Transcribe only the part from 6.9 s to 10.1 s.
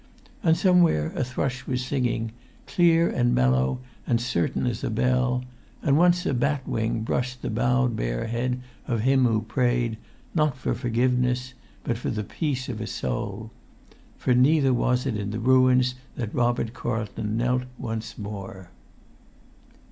brushed the bowed bare head of him who prayed